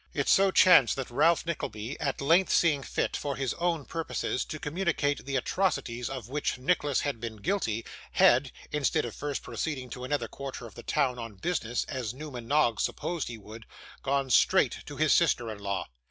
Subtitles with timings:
[0.15, 4.57] It so chanced that Ralph Nickleby, at length seeing fit, for his own purposes, to
[4.57, 10.03] communicate the atrocities of which Nicholas had been guilty, had (instead of first proceeding to
[10.03, 13.67] another quarter of the town on business, as Newman Noggs supposed he would)
[14.01, 15.87] gone straight to his sister in law.